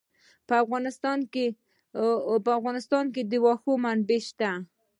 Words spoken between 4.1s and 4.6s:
شته.